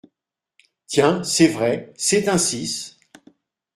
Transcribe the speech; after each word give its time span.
Tiens! 0.87 1.21
c’est 1.23 1.49
vrai! 1.49 1.93
c’est 1.95 2.27
un 2.27 2.39
six! 2.39 2.97